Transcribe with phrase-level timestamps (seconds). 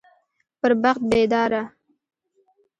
[0.59, 1.63] پر بخت بيداره